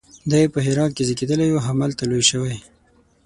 [0.31, 2.55] دی په هرات کې زیږېدلی او همالته لوی شوی.